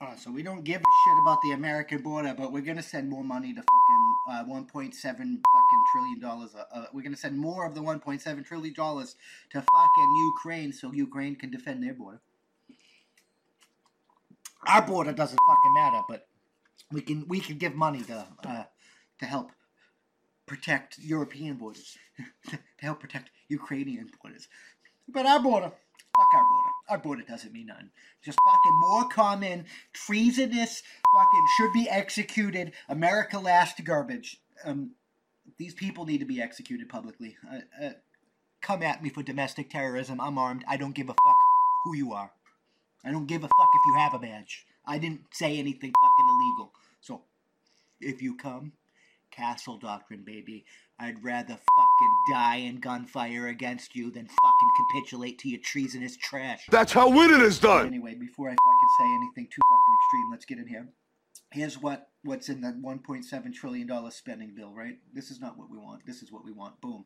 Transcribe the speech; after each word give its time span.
Uh, 0.00 0.14
so 0.14 0.30
we 0.30 0.44
don't 0.44 0.62
give 0.62 0.80
a 0.80 0.92
shit 1.04 1.18
about 1.22 1.42
the 1.42 1.50
American 1.52 2.00
border, 2.00 2.32
but 2.36 2.52
we're 2.52 2.62
gonna 2.62 2.82
send 2.82 3.08
more 3.08 3.24
money 3.24 3.52
to 3.52 3.60
fucking 3.60 4.14
uh, 4.30 4.44
1.7 4.44 4.94
fucking 4.94 5.40
trillion 5.92 6.20
dollars. 6.20 6.54
Uh, 6.54 6.64
uh, 6.72 6.86
we're 6.92 7.02
gonna 7.02 7.16
send 7.16 7.36
more 7.36 7.66
of 7.66 7.74
the 7.74 7.80
1.7 7.80 8.46
trillion 8.46 8.74
dollars 8.74 9.16
to 9.50 9.60
fucking 9.60 10.30
Ukraine 10.36 10.72
so 10.72 10.92
Ukraine 10.92 11.34
can 11.34 11.50
defend 11.50 11.82
their 11.82 11.94
border. 11.94 12.20
Our 14.68 14.82
border 14.82 15.12
doesn't 15.12 15.38
fucking 15.48 15.74
matter, 15.74 16.02
but 16.08 16.28
we 16.92 17.00
can 17.00 17.26
we 17.26 17.40
can 17.40 17.58
give 17.58 17.74
money 17.74 18.02
to 18.02 18.24
uh, 18.44 18.64
to 19.18 19.26
help 19.26 19.50
protect 20.46 20.98
European 21.00 21.56
borders, 21.56 21.98
to 22.50 22.58
help 22.78 23.00
protect 23.00 23.30
Ukrainian 23.48 24.10
borders. 24.22 24.46
But 25.08 25.26
our 25.26 25.40
border, 25.40 25.72
fuck 26.18 26.34
our 26.34 26.48
border. 26.48 26.68
Our 26.88 26.98
border 26.98 27.22
doesn't 27.22 27.52
mean 27.52 27.66
nothing. 27.66 27.90
Just 28.24 28.38
fucking 28.44 28.80
more 28.80 29.08
common, 29.08 29.64
treasonous, 29.92 30.82
fucking 31.14 31.46
should 31.56 31.72
be 31.72 31.88
executed. 31.88 32.72
America 32.88 33.38
last 33.38 33.82
garbage. 33.84 34.40
Um, 34.64 34.92
these 35.58 35.74
people 35.74 36.04
need 36.04 36.18
to 36.18 36.24
be 36.24 36.42
executed 36.42 36.88
publicly. 36.88 37.36
Uh, 37.50 37.84
uh, 37.84 37.90
come 38.60 38.82
at 38.82 39.02
me 39.02 39.08
for 39.08 39.22
domestic 39.22 39.70
terrorism. 39.70 40.20
I'm 40.20 40.38
armed. 40.38 40.64
I 40.68 40.76
don't 40.76 40.94
give 40.94 41.08
a 41.08 41.14
fuck 41.14 41.36
who 41.84 41.96
you 41.96 42.12
are. 42.12 42.30
I 43.04 43.12
don't 43.12 43.26
give 43.26 43.44
a 43.44 43.48
fuck 43.48 43.70
if 43.74 43.82
you 43.86 43.94
have 43.98 44.14
a 44.14 44.18
badge. 44.18 44.66
I 44.86 44.98
didn't 44.98 45.22
say 45.32 45.58
anything 45.58 45.92
fucking 46.00 46.26
illegal. 46.28 46.72
So, 47.00 47.22
if 48.00 48.20
you 48.20 48.36
come, 48.36 48.72
castle 49.30 49.78
doctrine, 49.78 50.22
baby. 50.24 50.64
I'd 51.00 51.22
rather 51.22 51.54
fucking 51.54 52.16
die 52.32 52.56
in 52.56 52.80
gunfire 52.80 53.46
against 53.48 53.94
you 53.94 54.10
than 54.10 54.26
fucking 54.26 54.70
capitulate 54.92 55.38
to 55.40 55.48
your 55.48 55.60
treasonous 55.60 56.16
trash. 56.16 56.66
That's 56.70 56.92
how 56.92 57.08
winning 57.08 57.40
is 57.40 57.60
done. 57.60 57.86
Anyway, 57.86 58.14
before 58.14 58.48
I 58.48 58.52
fucking 58.52 58.88
say 58.98 59.14
anything 59.14 59.46
too 59.46 59.60
fucking 59.70 59.96
extreme, 60.00 60.30
let's 60.30 60.44
get 60.44 60.58
in 60.58 60.66
here. 60.66 60.88
Here's 61.50 61.80
what 61.80 62.08
what's 62.24 62.48
in 62.48 62.60
that 62.62 62.82
1.7 62.82 63.54
trillion 63.54 63.86
dollar 63.86 64.10
spending 64.10 64.54
bill, 64.54 64.74
right? 64.74 64.98
This 65.14 65.30
is 65.30 65.40
not 65.40 65.56
what 65.56 65.70
we 65.70 65.78
want. 65.78 66.04
This 66.04 66.22
is 66.22 66.32
what 66.32 66.44
we 66.44 66.52
want. 66.52 66.80
Boom. 66.80 67.04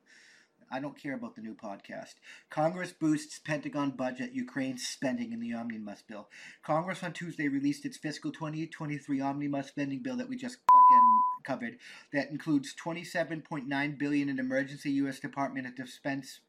I 0.70 0.80
don't 0.80 0.98
care 0.98 1.12
about 1.12 1.34
the 1.34 1.42
new 1.42 1.54
podcast. 1.54 2.14
Congress 2.48 2.92
boosts 2.98 3.38
Pentagon 3.38 3.90
budget, 3.90 4.32
Ukraine 4.32 4.78
spending 4.78 5.32
in 5.32 5.40
the 5.40 5.52
omnibus 5.52 6.02
bill. 6.08 6.28
Congress 6.62 7.02
on 7.02 7.12
Tuesday 7.12 7.46
released 7.46 7.84
its 7.84 7.98
fiscal 7.98 8.32
2023 8.32 9.20
omnibus 9.20 9.68
spending 9.68 10.02
bill 10.02 10.16
that 10.16 10.30
we 10.30 10.36
just 10.36 10.56
fucking 10.56 11.21
covered. 11.44 11.78
That 12.12 12.30
includes 12.30 12.74
27.9 12.74 13.98
billion 13.98 14.28
in 14.28 14.38
emergency 14.38 14.90
U.S. 14.92 15.20
Department 15.20 15.66
of 15.66 15.76
Defense 15.76 16.40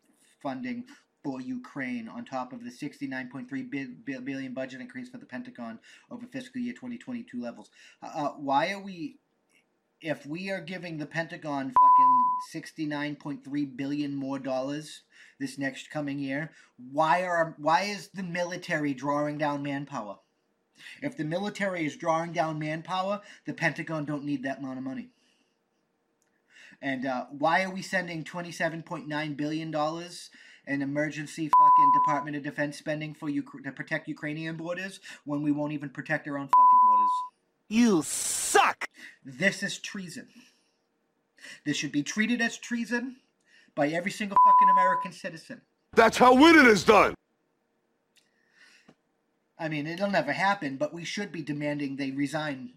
funding 0.42 0.86
for 1.24 1.40
Ukraine 1.40 2.10
on 2.10 2.26
top 2.26 2.52
of 2.52 2.64
the 2.64 2.70
69.3 2.70 4.26
billion 4.26 4.54
budget 4.54 4.82
increase 4.82 5.10
for 5.10 5.18
the 5.18 5.26
Pentagon 5.26 5.80
over 6.12 6.28
fiscal 6.28 6.62
year 6.62 6.74
2022 6.74 7.42
levels. 7.42 7.70
Uh, 8.02 8.30
why 8.32 8.72
are 8.72 8.82
we 8.82 9.18
if 10.02 10.26
we 10.26 10.52
are 10.52 10.60
giving 10.60 10.98
the 10.98 11.06
Pentagon 11.06 11.72
fucking 11.80 12.62
69.3 12.62 13.78
billion 13.78 14.14
more 14.14 14.38
dollars 14.38 15.04
this 15.40 15.58
next 15.58 15.90
coming 15.90 16.20
year, 16.20 16.52
why 16.92 17.24
are 17.24 17.56
why 17.58 17.84
is 17.84 18.10
the 18.10 18.24
military 18.24 18.94
drawing 18.94 19.38
down 19.38 19.64
manpower? 19.64 20.18
If 21.02 21.18
the 21.18 21.24
military 21.24 21.86
is 21.86 21.96
drawing 21.96 22.34
down 22.34 22.60
manpower, 22.60 23.22
the 23.46 23.54
Pentagon 23.54 24.06
don't 24.06 24.24
need 24.24 24.44
that 24.44 24.60
amount 24.60 24.78
of 24.78 24.84
money. 24.84 25.10
And 26.82 27.06
uh, 27.06 27.26
why 27.32 27.64
are 27.64 27.70
we 27.70 27.82
sending 27.82 28.24
27.9 28.24 29.38
billion 29.38 29.72
dollars 29.72 30.30
in 30.68 30.82
emergency 30.82 31.50
fucking 31.50 31.92
Department 32.02 32.36
of 32.38 32.44
Defense 32.44 32.78
spending 32.78 33.14
for 33.14 33.30
you 33.30 33.44
to 33.64 33.72
protect 33.72 34.08
Ukrainian 34.08 34.56
borders 34.58 35.00
when 35.26 35.42
we 35.42 35.52
won't 35.52 35.74
even 35.74 35.90
protect 35.90 36.28
our 36.28 36.38
own 36.38 36.48
fucking 36.48 36.80
borders? 36.88 37.12
You 37.70 38.02
suck. 38.04 38.90
This 39.24 39.64
is 39.64 39.80
treason. 39.80 40.28
This 41.66 41.78
should 41.78 41.92
be 41.92 42.04
treated 42.04 42.42
as 42.42 42.58
treason 42.58 43.18
by 43.76 43.90
every 43.90 44.12
single 44.12 44.38
fucking 44.46 44.70
American 44.70 45.12
citizen. 45.12 45.62
That's 45.94 46.18
how 46.18 46.34
winning 46.36 46.66
is 46.66 46.84
done. 46.84 47.14
I 49.60 49.70
mean, 49.70 49.88
it'll 49.88 50.10
never 50.10 50.32
happen, 50.32 50.78
but 50.78 50.94
we 50.94 51.04
should 51.04 51.32
be 51.32 51.42
demanding 51.42 51.96
they 51.96 52.12
resign 52.12 52.72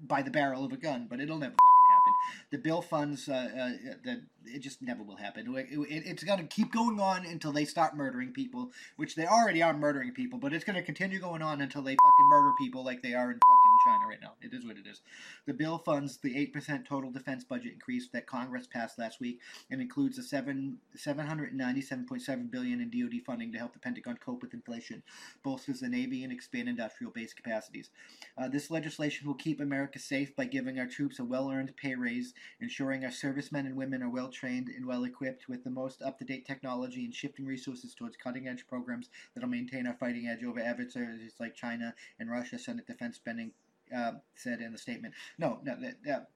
by 0.00 0.22
the 0.22 0.30
barrel 0.30 0.64
of 0.64 0.72
a 0.72 0.76
gun, 0.76 1.06
but 1.08 1.20
it'll 1.20 1.38
never 1.38 1.52
fucking 1.52 1.92
happen. 1.94 2.12
The 2.50 2.58
bill 2.58 2.82
funds, 2.82 3.28
uh, 3.28 3.32
uh, 3.32 3.94
the, 4.04 4.22
it 4.44 4.60
just 4.60 4.82
never 4.82 5.02
will 5.02 5.16
happen. 5.16 5.54
It, 5.56 5.66
it, 5.72 6.02
it's 6.06 6.24
going 6.24 6.38
to 6.38 6.46
keep 6.46 6.72
going 6.72 7.00
on 7.00 7.24
until 7.24 7.52
they 7.52 7.64
start 7.64 7.96
murdering 7.96 8.32
people, 8.32 8.72
which 8.96 9.14
they 9.14 9.26
already 9.26 9.62
are 9.62 9.76
murdering 9.76 10.12
people, 10.12 10.38
but 10.38 10.52
it's 10.52 10.64
going 10.64 10.76
to 10.76 10.82
continue 10.82 11.20
going 11.20 11.42
on 11.42 11.60
until 11.60 11.82
they 11.82 11.92
fucking 11.92 12.28
murder 12.28 12.52
people 12.58 12.84
like 12.84 13.02
they 13.02 13.14
are 13.14 13.30
in 13.30 13.38
fucking 13.38 13.61
China 13.84 14.06
right 14.08 14.20
now. 14.20 14.34
It 14.40 14.54
is 14.54 14.64
what 14.64 14.76
it 14.76 14.86
is. 14.86 15.00
The 15.46 15.54
bill 15.54 15.78
funds 15.78 16.18
the 16.18 16.34
8% 16.54 16.86
total 16.86 17.10
defense 17.10 17.44
budget 17.44 17.72
increase 17.72 18.08
that 18.12 18.26
Congress 18.26 18.66
passed 18.66 18.98
last 18.98 19.20
week 19.20 19.40
and 19.70 19.80
includes 19.80 20.18
a 20.18 20.22
7 20.22 20.78
797.7 20.96 22.50
billion 22.50 22.80
in 22.80 22.90
DoD 22.90 23.22
funding 23.24 23.52
to 23.52 23.58
help 23.58 23.72
the 23.72 23.78
Pentagon 23.78 24.18
cope 24.24 24.42
with 24.42 24.54
inflation, 24.54 25.02
bolsters 25.42 25.80
the 25.80 25.88
Navy 25.88 26.22
and 26.24 26.32
expand 26.32 26.68
industrial 26.68 27.12
base 27.12 27.32
capacities. 27.32 27.90
Uh, 28.38 28.48
this 28.48 28.70
legislation 28.70 29.26
will 29.26 29.34
keep 29.34 29.60
America 29.60 29.98
safe 29.98 30.34
by 30.36 30.44
giving 30.44 30.78
our 30.78 30.86
troops 30.86 31.18
a 31.18 31.24
well-earned 31.24 31.76
pay 31.76 31.94
raise, 31.94 32.34
ensuring 32.60 33.04
our 33.04 33.10
servicemen 33.10 33.66
and 33.66 33.76
women 33.76 34.02
are 34.02 34.10
well 34.10 34.28
trained 34.28 34.68
and 34.68 34.86
well 34.86 35.04
equipped 35.04 35.48
with 35.48 35.64
the 35.64 35.70
most 35.70 36.02
up 36.02 36.18
to 36.18 36.24
date 36.24 36.46
technology 36.46 37.04
and 37.04 37.14
shifting 37.14 37.46
resources 37.46 37.94
towards 37.94 38.16
cutting 38.16 38.48
edge 38.48 38.66
programs 38.66 39.08
that'll 39.34 39.48
maintain 39.48 39.86
our 39.86 39.94
fighting 39.94 40.26
edge 40.26 40.44
over 40.44 40.60
adversaries 40.60 41.34
like 41.40 41.54
China 41.54 41.94
and 42.18 42.30
Russia, 42.30 42.58
Senate 42.58 42.86
defense 42.86 43.16
spending. 43.16 43.52
Uh, 43.94 44.12
said 44.34 44.60
in 44.60 44.72
the 44.72 44.78
statement. 44.78 45.12
No, 45.38 45.58
no, 45.62 45.76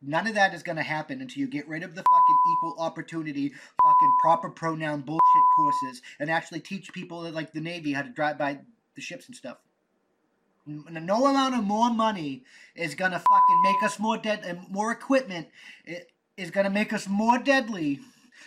none 0.02 0.26
of 0.26 0.34
that 0.34 0.52
is 0.52 0.62
going 0.62 0.76
to 0.76 0.82
happen 0.82 1.22
until 1.22 1.40
you 1.40 1.48
get 1.48 1.66
rid 1.66 1.82
of 1.82 1.94
the 1.94 2.02
fucking 2.02 2.36
equal 2.52 2.76
opportunity, 2.78 3.48
fucking 3.48 4.16
proper 4.20 4.50
pronoun 4.50 5.00
bullshit 5.00 5.22
courses, 5.56 6.02
and 6.20 6.30
actually 6.30 6.60
teach 6.60 6.92
people 6.92 7.22
like 7.30 7.54
the 7.54 7.60
Navy 7.60 7.94
how 7.94 8.02
to 8.02 8.10
drive 8.10 8.36
by 8.36 8.58
the 8.94 9.00
ships 9.00 9.26
and 9.26 9.34
stuff. 9.34 9.56
No 10.66 11.26
amount 11.26 11.54
of 11.54 11.64
more 11.64 11.90
money 11.90 12.42
is 12.74 12.94
gonna 12.94 13.20
fucking 13.20 13.62
make 13.62 13.82
us 13.82 13.98
more 13.98 14.18
dead 14.18 14.44
and 14.44 14.68
more 14.68 14.92
equipment 14.92 15.48
is 16.36 16.50
gonna 16.50 16.68
make 16.68 16.92
us 16.92 17.08
more 17.08 17.38
deadly 17.38 18.00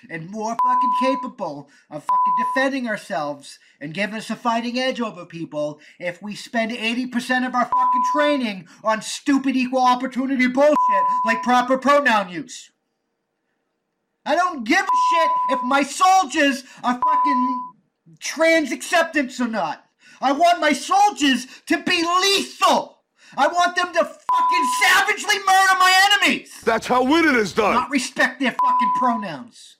and 0.09 0.29
more 0.29 0.55
fucking 0.63 0.93
capable 0.99 1.69
of 1.89 2.03
fucking 2.03 2.35
defending 2.37 2.87
ourselves 2.87 3.59
and 3.81 3.93
giving 3.93 4.15
us 4.15 4.29
a 4.29 4.35
fighting 4.35 4.79
edge 4.79 5.01
over 5.01 5.25
people 5.25 5.79
if 5.99 6.21
we 6.21 6.35
spend 6.35 6.71
80% 6.71 7.47
of 7.47 7.55
our 7.55 7.65
fucking 7.65 8.03
training 8.13 8.67
on 8.83 9.01
stupid 9.01 9.55
equal 9.55 9.85
opportunity 9.85 10.47
bullshit 10.47 10.75
like 11.25 11.43
proper 11.43 11.77
pronoun 11.77 12.29
use. 12.29 12.71
I 14.25 14.35
don't 14.35 14.63
give 14.63 14.77
a 14.77 14.81
shit 14.81 15.31
if 15.49 15.63
my 15.63 15.81
soldiers 15.83 16.63
are 16.83 16.99
fucking 17.03 17.71
trans 18.19 18.71
acceptance 18.71 19.39
or 19.39 19.47
not. 19.47 19.85
I 20.21 20.33
want 20.33 20.59
my 20.59 20.73
soldiers 20.73 21.47
to 21.67 21.81
be 21.81 22.03
lethal. 22.21 22.99
I 23.37 23.47
want 23.47 23.75
them 23.75 23.93
to 23.93 24.03
fucking 24.03 24.67
savagely 24.81 25.37
murder 25.39 25.79
my 25.79 26.09
enemies. 26.11 26.51
That's 26.63 26.87
how 26.87 27.03
winning 27.03 27.35
is 27.35 27.53
done. 27.53 27.73
Not 27.73 27.89
respect 27.89 28.39
their 28.39 28.55
fucking 28.59 28.93
pronouns. 28.97 29.77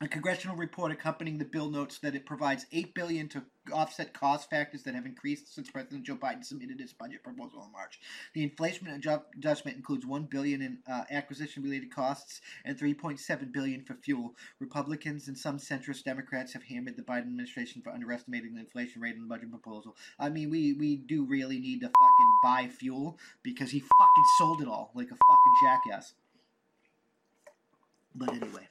A 0.00 0.06
congressional 0.06 0.54
report 0.54 0.92
accompanying 0.92 1.38
the 1.38 1.44
bill 1.44 1.68
notes 1.68 1.98
that 1.98 2.14
it 2.14 2.24
provides 2.24 2.66
8 2.70 2.94
billion 2.94 3.28
to 3.30 3.42
offset 3.72 4.14
cost 4.14 4.48
factors 4.48 4.84
that 4.84 4.94
have 4.94 5.06
increased 5.06 5.52
since 5.52 5.72
President 5.72 6.04
Joe 6.04 6.14
Biden 6.14 6.44
submitted 6.44 6.78
his 6.78 6.92
budget 6.92 7.24
proposal 7.24 7.64
in 7.64 7.72
March. 7.72 7.98
The 8.32 8.44
inflation 8.44 8.86
adjustment 8.86 9.76
includes 9.76 10.06
1 10.06 10.22
billion 10.26 10.62
in 10.62 10.78
uh, 10.88 11.02
acquisition-related 11.10 11.92
costs 11.92 12.40
and 12.64 12.78
3.7 12.78 13.52
billion 13.52 13.82
for 13.82 13.94
fuel. 13.94 14.36
Republicans 14.60 15.26
and 15.26 15.36
some 15.36 15.58
centrist 15.58 16.04
Democrats 16.04 16.52
have 16.52 16.62
hammered 16.62 16.96
the 16.96 17.02
Biden 17.02 17.22
administration 17.22 17.82
for 17.82 17.90
underestimating 17.90 18.54
the 18.54 18.60
inflation 18.60 19.02
rate 19.02 19.16
in 19.16 19.22
the 19.22 19.26
budget 19.26 19.50
proposal. 19.50 19.96
I 20.16 20.28
mean, 20.28 20.48
we 20.48 20.74
we 20.74 20.94
do 20.94 21.24
really 21.24 21.58
need 21.58 21.80
to 21.80 21.88
fucking 21.88 22.38
buy 22.44 22.68
fuel 22.68 23.18
because 23.42 23.72
he 23.72 23.80
fucking 23.80 24.24
sold 24.38 24.62
it 24.62 24.68
all 24.68 24.92
like 24.94 25.10
a 25.10 25.18
fucking 25.26 25.56
jackass. 25.64 26.14
But 28.14 28.28
anyway. 28.28 28.68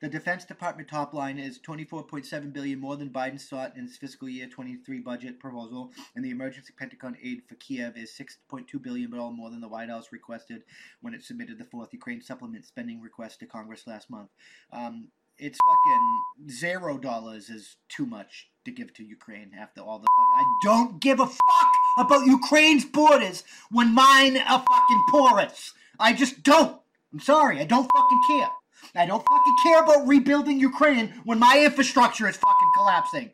The 0.00 0.08
Defense 0.08 0.46
Department 0.46 0.88
top 0.88 1.12
line 1.12 1.38
is 1.38 1.58
24.7 1.58 2.54
billion 2.54 2.80
more 2.80 2.96
than 2.96 3.10
Biden 3.10 3.38
sought 3.38 3.76
in 3.76 3.82
his 3.82 3.98
fiscal 3.98 4.30
year 4.30 4.46
23 4.46 4.98
budget 5.00 5.38
proposal, 5.38 5.92
and 6.16 6.24
the 6.24 6.30
emergency 6.30 6.72
Pentagon 6.78 7.18
aid 7.22 7.42
for 7.46 7.54
Kiev 7.56 7.98
is 7.98 8.10
6.2 8.18 8.82
billion, 8.82 9.10
but 9.10 9.20
all 9.20 9.30
more 9.30 9.50
than 9.50 9.60
the 9.60 9.68
White 9.68 9.90
House 9.90 10.08
requested 10.10 10.62
when 11.02 11.12
it 11.12 11.22
submitted 11.22 11.58
the 11.58 11.66
fourth 11.66 11.92
Ukraine 11.92 12.22
supplement 12.22 12.64
spending 12.64 13.02
request 13.02 13.40
to 13.40 13.46
Congress 13.46 13.86
last 13.86 14.08
month. 14.08 14.30
Um, 14.72 15.08
it's 15.36 15.58
fucking 15.66 16.48
zero 16.50 16.96
dollars 16.96 17.50
is 17.50 17.76
too 17.90 18.06
much 18.06 18.48
to 18.64 18.70
give 18.70 18.94
to 18.94 19.04
Ukraine 19.04 19.52
after 19.58 19.82
all 19.82 19.98
the 19.98 20.06
fuck. 20.16 20.26
I 20.34 20.44
don't 20.62 21.00
give 21.00 21.20
a 21.20 21.26
fuck 21.26 21.72
about 21.98 22.24
Ukraine's 22.24 22.86
borders 22.86 23.44
when 23.70 23.94
mine 23.94 24.38
are 24.38 24.64
fucking 24.66 25.04
porous. 25.10 25.74
I 25.98 26.14
just 26.14 26.42
don't. 26.42 26.80
I'm 27.12 27.20
sorry, 27.20 27.60
I 27.60 27.64
don't 27.64 27.90
fucking 27.94 28.20
care. 28.28 28.48
I 28.94 29.06
don't 29.06 29.24
fucking 29.28 29.56
care 29.62 29.82
about 29.82 30.06
rebuilding 30.06 30.58
Ukraine 30.58 31.12
when 31.24 31.38
my 31.38 31.62
infrastructure 31.64 32.28
is 32.28 32.36
fucking 32.36 32.70
collapsing. 32.74 33.30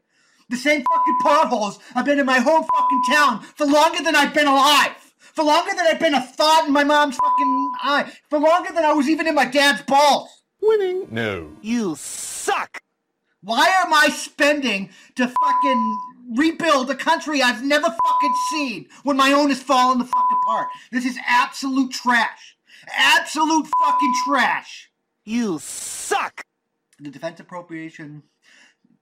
The 0.49 0.57
same 0.57 0.85
fucking 0.93 1.19
potholes 1.23 1.79
I've 1.95 2.05
been 2.05 2.21
in 2.21 2.27
my 2.27 2.39
home 2.39 2.65
fucking 2.73 3.03
town 3.11 3.43
for 3.57 3.67
longer 3.67 4.03
than 4.03 4.15
I've 4.15 4.35
been 4.35 4.47
alive. 4.47 4.93
For 5.19 5.45
longer 5.45 5.73
than 5.77 5.87
I've 5.87 5.99
been 5.99 6.15
a 6.15 6.21
thought 6.21 6.65
in 6.67 6.73
my 6.73 6.85
mom's 6.85 7.17
fucking 7.17 7.73
eye. 7.83 8.13
For 8.31 8.39
longer 8.39 8.73
than 8.73 8.85
I 8.85 8.93
was 8.93 9.09
even 9.09 9.27
in 9.27 9.35
my 9.35 9.45
dad's 9.45 9.83
balls. 9.83 10.31
Winning? 10.63 11.09
No. 11.11 11.53
You 11.63 11.95
suck! 11.97 12.81
Why 13.43 13.67
am 13.85 13.93
I 13.93 14.09
spending 14.09 14.91
to 15.17 15.33
fucking 15.43 15.99
rebuild 16.37 16.91
a 16.91 16.95
country 16.95 17.43
I've 17.43 17.63
never 17.63 17.89
fucking 17.89 18.35
seen 18.51 18.87
when 19.03 19.17
my 19.17 19.33
own 19.33 19.51
is 19.51 19.63
falling 19.63 19.99
the 19.99 20.05
fuck 20.05 20.29
apart? 20.43 20.69
This 20.91 21.05
is 21.05 21.19
absolute 21.27 21.93
trash. 21.93 22.57
Absolute 22.97 23.69
fucking 23.81 24.15
trash. 24.25 24.91
You 25.29 25.59
suck! 25.59 26.45
The 27.01 27.11
defense 27.11 27.41
appropriation 27.41 28.23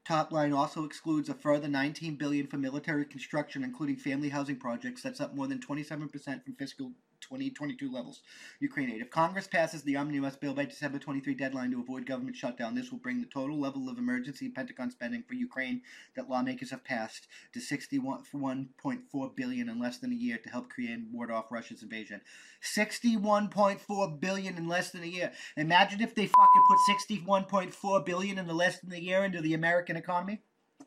top 0.07 0.33
line 0.33 0.55
also 0.55 0.85
excludes 0.85 1.29
a 1.29 1.35
further 1.35 1.69
19 1.69 2.17
billion 2.17 2.47
for 2.47 2.57
military 2.57 3.05
construction 3.05 3.63
including 3.63 3.97
family 3.97 4.31
housing 4.31 4.57
projects 4.57 5.03
that's 5.03 5.21
up 5.21 5.35
more 5.35 5.47
than 5.47 5.59
27% 5.59 6.11
from 6.43 6.55
fiscal 6.55 6.93
2022 7.25 7.91
levels. 7.91 8.21
Ukraine 8.61 8.91
aid. 8.91 9.01
If 9.01 9.11
Congress 9.11 9.47
passes 9.47 9.83
the 9.83 9.97
omnibus 9.97 10.37
bill 10.37 10.55
by 10.55 10.65
December 10.65 10.99
23 10.99 11.35
deadline 11.35 11.71
to 11.73 11.81
avoid 11.81 12.07
government 12.07 12.37
shutdown, 12.37 12.75
this 12.75 12.91
will 12.91 12.99
bring 12.99 13.21
the 13.21 13.27
total 13.27 13.59
level 13.59 13.89
of 13.89 13.99
emergency 13.99 14.49
Pentagon 14.49 14.91
spending 14.91 15.23
for 15.27 15.35
Ukraine 15.35 15.83
that 16.17 16.29
lawmakers 16.29 16.71
have 16.71 16.85
passed 16.85 17.27
to 17.53 17.61
61.4 17.61 19.37
billion 19.37 19.69
in 19.69 19.81
less 19.81 19.99
than 19.99 20.13
a 20.13 20.17
year 20.17 20.39
to 20.39 20.49
help 20.49 20.69
create 20.69 20.99
and 20.99 21.13
ward 21.13 21.31
off 21.31 21.51
Russia's 21.51 21.83
invasion. 21.83 22.21
61.4 22.63 24.21
billion 24.21 24.57
in 24.57 24.69
less 24.69 24.91
than 24.91 25.03
a 25.03 25.07
year. 25.07 25.33
Imagine 25.57 26.01
if 26.01 26.15
they 26.15 26.27
fucking 26.27 26.65
put 26.69 27.27
61.4 27.27 28.05
billion 28.05 28.39
in 28.39 28.47
the 28.47 28.55
less 28.55 28.81
than 28.81 28.93
a 28.93 28.97
year 28.97 29.25
into 29.25 29.41
the 29.41 29.55
American 29.55 29.97
economy. 29.97 30.41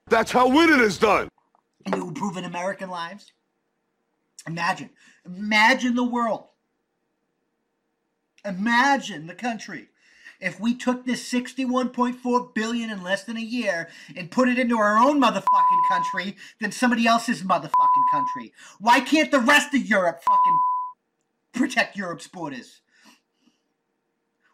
That's 0.07 0.31
how 0.31 0.48
winning 0.48 0.80
is 0.80 0.98
done! 0.98 1.30
into 1.88 2.07
improving 2.07 2.45
American 2.45 2.89
lives. 2.89 3.31
Imagine. 4.48 4.90
Imagine 5.26 5.96
the 5.96 6.04
world. 6.04 6.46
Imagine 8.46 9.28
the 9.28 9.36
country. 9.36 9.90
If 10.40 10.60
we 10.60 10.76
took 10.76 11.06
this 11.06 11.32
61.4 11.32 12.54
billion 12.54 12.92
in 12.92 13.04
less 13.04 13.24
than 13.24 13.38
a 13.38 13.42
year 13.42 13.90
and 14.16 14.32
put 14.32 14.48
it 14.48 14.60
into 14.60 14.78
our 14.78 14.98
own 14.98 15.20
motherfucking 15.20 15.88
country 15.90 16.38
than 16.62 16.72
somebody 16.72 17.08
else's 17.08 17.42
motherfucking 17.42 18.12
country. 18.12 18.54
Why 18.80 19.00
can't 19.00 19.32
the 19.32 19.40
rest 19.40 19.74
of 19.74 19.86
Europe 19.86 20.22
fucking 20.24 20.60
protect 21.54 21.98
Europe's 21.98 22.28
borders? 22.28 22.82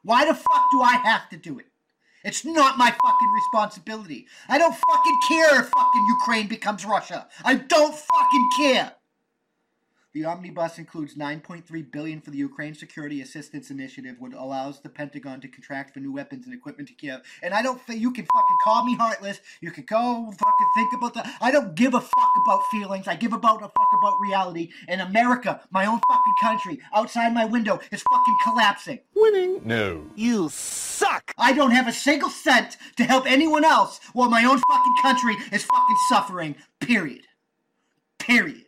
Why 0.04 0.25
the 0.25 0.34
fuck 0.34 0.68
do 0.72 0.81
I 0.81 0.94
have 1.04 1.30
to 1.30 1.38
do 1.38 1.60
it? 1.60 1.68
It's 2.24 2.45
not 2.45 2.78
my 2.78 2.90
fucking 2.90 3.31
responsibility. 3.34 4.28
I 4.48 4.57
don't 4.57 4.75
fucking 4.75 5.19
care 5.28 5.60
if 5.60 5.68
fucking 5.68 6.06
Ukraine 6.19 6.48
becomes 6.48 6.86
Russia. 6.86 7.28
I 7.44 7.56
don't 7.56 7.94
fucking 7.94 8.50
care. 8.56 8.94
The 10.13 10.25
omnibus 10.25 10.77
includes 10.77 11.15
9.3 11.15 11.92
billion 11.92 12.21
for 12.21 12.30
the 12.30 12.38
Ukraine 12.38 12.75
Security 12.75 13.21
Assistance 13.21 13.71
Initiative, 13.71 14.18
which 14.19 14.33
allows 14.33 14.80
the 14.80 14.89
Pentagon 14.89 15.42
to 15.42 15.48
contract 15.48 15.92
for 15.92 16.01
new 16.01 16.13
weapons 16.13 16.45
and 16.45 16.54
equipment 16.54 16.88
to 16.89 16.94
Kiev. 16.94 17.21
And 17.42 17.51
I 17.51 17.63
don't 17.63 17.81
think 17.81 18.00
you 18.00 18.12
can 18.12 18.25
fucking 18.25 18.57
call 18.63 18.86
me 18.86 18.95
heartless. 18.95 19.42
You 19.60 19.71
can 19.71 19.86
go 19.86 20.31
fucking 20.31 20.68
think 20.75 20.94
about 20.94 21.15
that. 21.15 21.36
I 21.42 21.50
don't 21.50 21.74
give 21.74 21.95
a 21.95 22.00
fuck 22.00 22.31
about 22.45 22.62
feelings. 22.69 23.07
I 23.07 23.15
give 23.15 23.33
about 23.33 23.63
a 23.63 23.69
fuck 23.69 23.89
about 23.98 24.19
reality. 24.21 24.69
And 24.88 25.01
America, 25.01 25.62
my 25.71 25.88
own 25.88 26.00
fucking 26.07 26.36
country, 26.39 26.80
outside 26.94 27.33
my 27.33 27.45
window, 27.45 27.80
is 27.92 28.04
fucking 28.04 28.38
collapsing. 28.44 29.00
Winning? 29.16 29.62
No. 29.66 30.06
You 30.16 30.50
suck! 30.50 31.33
I 31.39 31.54
don't 31.54 31.71
have 31.71 31.88
a 31.88 31.94
single 31.94 32.30
cent 32.30 32.77
to 32.98 33.04
help 33.04 33.25
anyone 33.25 33.66
else 33.66 34.00
while 34.13 34.30
my 34.30 34.45
own 34.45 34.62
fucking 34.69 34.95
country 35.01 35.36
is 35.51 35.63
fucking 35.63 35.98
suffering. 36.07 36.56
Period. 36.80 37.24
Period. 38.19 38.66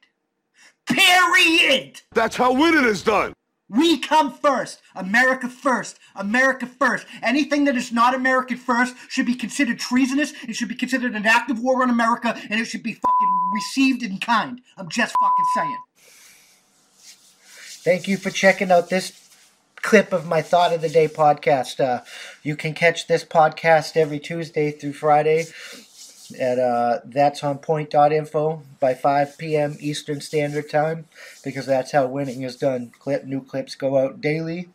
Period. 0.87 2.01
That's 2.13 2.35
how 2.35 2.53
winning 2.53 2.85
is 2.85 3.03
done! 3.03 3.33
We 3.67 3.97
come 3.97 4.31
first. 4.31 4.79
America 4.93 5.49
first. 5.49 5.97
America 6.15 6.67
first. 6.67 7.07
Anything 7.23 7.65
that 7.65 7.75
is 7.75 7.91
not 7.91 8.13
American 8.13 8.57
first 8.57 8.95
should 9.09 9.25
be 9.25 9.33
considered 9.33 9.79
treasonous. 9.79 10.33
It 10.47 10.55
should 10.55 10.69
be 10.69 10.75
considered 10.75 11.15
an 11.15 11.25
act 11.25 11.49
of 11.49 11.59
war 11.59 11.81
on 11.81 11.89
America, 11.89 12.39
and 12.49 12.59
it 12.59 12.65
should 12.65 12.83
be 12.83 12.93
fucking 12.93 13.51
received 13.53 14.03
in 14.03 14.19
kind. 14.19 14.61
I'm 14.77 14.89
just 14.89 15.15
fucking 15.19 15.45
saying. 15.55 15.77
Thank 17.83 18.07
you 18.07 18.17
for 18.17 18.29
checking 18.29 18.71
out 18.71 18.89
this 18.89 19.19
clip 19.77 20.13
of 20.13 20.27
my 20.27 20.41
Thought 20.41 20.73
of 20.73 20.81
the 20.81 20.89
Day 20.89 21.07
podcast. 21.07 21.79
Uh, 21.79 22.03
you 22.43 22.55
can 22.55 22.73
catch 22.73 23.07
this 23.07 23.23
podcast 23.23 23.97
every 23.97 24.19
Tuesday 24.19 24.71
through 24.71 24.93
Friday 24.93 25.45
at 26.33 26.59
uh, 26.59 26.99
that's 27.05 27.43
on 27.43 27.59
point.info 27.59 28.61
by 28.79 28.93
5 28.93 29.37
p.m. 29.37 29.77
Eastern 29.79 30.21
Standard 30.21 30.69
Time 30.69 31.05
because 31.43 31.65
that's 31.65 31.91
how 31.91 32.07
winning 32.07 32.43
is 32.43 32.55
done. 32.55 32.91
Clip 32.99 33.25
new 33.25 33.41
clips 33.43 33.75
go 33.75 33.97
out 33.97 34.21
daily, 34.21 34.69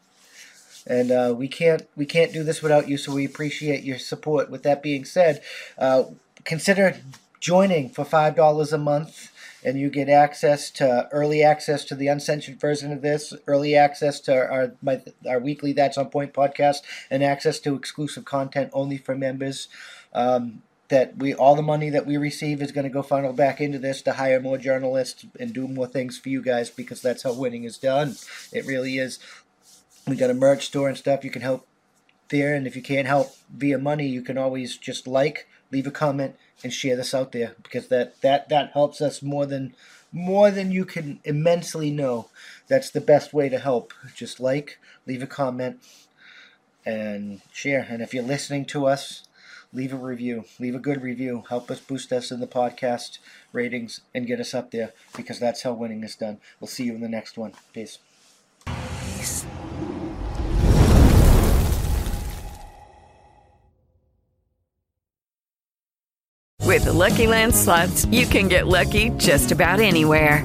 and 0.87 1.11
uh, 1.11 1.35
we 1.37 1.49
can't 1.49 1.83
we 1.97 2.07
can't 2.07 2.33
do 2.33 2.45
this 2.45 2.63
without 2.63 2.89
you. 2.89 2.97
So 2.97 3.15
we 3.15 3.25
appreciate 3.25 3.85
your 3.85 3.99
support. 3.99 4.51
With 4.51 4.63
that 4.63 4.83
being 4.83 5.05
said, 5.05 5.43
uh, 5.79 6.05
consider 6.45 6.99
joining 7.41 7.89
for 7.89 8.05
five 8.05 8.37
dollars 8.37 8.73
a 8.73 8.79
month. 8.79 9.33
And 9.63 9.79
you 9.79 9.91
get 9.91 10.09
access 10.09 10.71
to 10.71 11.07
early 11.13 11.43
access 11.43 11.85
to 11.85 11.95
the 11.95 12.09
uncensored 12.09 12.59
version 12.59 12.93
of 12.93 13.03
this, 13.03 13.35
early 13.47 13.77
access 13.77 14.19
to 14.21 14.35
our 14.35 14.73
my, 14.81 15.03
our 15.29 15.39
weekly 15.39 15.75
That's 15.75 15.99
on 15.99 16.09
Point 16.09 16.33
podcast, 16.33 16.79
and 17.11 17.23
access 17.23 17.59
to 17.61 17.75
exclusive 17.75 18.25
content 18.25 18.71
only 18.73 18.97
for 18.97 19.15
members. 19.15 19.69
Um, 20.15 20.63
that 20.91 21.17
we 21.17 21.33
all 21.33 21.55
the 21.55 21.63
money 21.63 21.89
that 21.89 22.05
we 22.05 22.17
receive 22.17 22.61
is 22.61 22.73
going 22.73 22.85
to 22.85 22.91
go 22.91 23.03
funnel 23.03 23.33
back 23.33 23.61
into 23.61 23.79
this 23.79 24.03
to 24.03 24.15
hire 24.15 24.41
more 24.41 24.59
journalists 24.59 25.25
and 25.39 25.55
do 25.55 25.67
more 25.67 25.87
things 25.87 26.19
for 26.19 26.29
you 26.29 26.43
guys 26.43 26.69
because 26.69 27.01
that's 27.01 27.23
how 27.23 27.33
winning 27.33 27.65
is 27.65 27.79
done. 27.79 28.17
It 28.53 28.67
really 28.67 28.99
is. 28.99 29.21
We 30.07 30.17
got 30.17 30.31
a 30.31 30.35
merch 30.35 30.67
store 30.67 30.89
and 30.89 30.99
stuff. 30.99 31.25
You 31.25 31.31
can 31.31 31.43
help 31.43 31.67
there, 32.29 32.55
and 32.55 32.67
if 32.67 32.75
you 32.75 32.83
can't 32.83 33.07
help 33.07 33.29
via 33.55 33.79
money, 33.79 34.07
you 34.07 34.23
can 34.23 34.37
always 34.37 34.77
just 34.77 35.07
like, 35.07 35.47
leave 35.71 35.87
a 35.87 35.93
comment, 35.93 36.37
and 36.63 36.73
share 36.73 36.97
this 36.97 37.15
out 37.15 37.33
there 37.33 37.55
because 37.63 37.89
that 37.89 38.21
that 38.21 38.49
that 38.49 38.73
helps 38.73 39.01
us 39.01 39.23
more 39.23 39.47
than 39.47 39.75
more 40.13 40.51
than 40.51 40.73
you 40.73 40.85
can 40.85 41.21
immensely 41.25 41.91
know. 41.91 42.29
That's 42.67 42.91
the 42.91 43.01
best 43.01 43.33
way 43.33 43.49
to 43.49 43.59
help. 43.59 43.95
Just 44.15 44.41
like, 44.41 44.79
leave 45.07 45.23
a 45.23 45.27
comment, 45.29 45.81
and 46.85 47.43
share. 47.53 47.87
And 47.89 48.03
if 48.03 48.13
you're 48.13 48.25
listening 48.25 48.65
to 48.67 48.87
us 48.87 49.23
leave 49.73 49.93
a 49.93 49.97
review. 49.97 50.45
Leave 50.59 50.75
a 50.75 50.79
good 50.79 51.03
review. 51.03 51.45
Help 51.49 51.71
us 51.71 51.81
boost 51.81 52.13
us 52.13 52.31
in 52.31 52.41
the 52.41 52.47
podcast 52.47 53.19
ratings 53.53 54.01
and 54.15 54.27
get 54.27 54.41
us 54.41 54.55
up 54.55 54.71
there 54.71 54.93
because 55.17 55.39
that's 55.39 55.63
how 55.63 55.73
winning 55.73 56.03
is 56.05 56.17
done. 56.17 56.39
We'll 56.61 56.69
see 56.69 56.85
you 56.85 56.95
in 56.95 57.01
the 57.01 57.09
next 57.09 57.39
one. 57.39 57.53
Peace. 57.73 57.99
With 66.71 66.85
the 66.85 66.93
Lucky 66.93 67.27
Land 67.27 67.53
slots, 67.55 68.05
you 68.07 68.27
can 68.27 68.47
get 68.47 68.69
lucky 68.69 69.11
just 69.17 69.51
about 69.51 69.81
anywhere. 69.81 70.45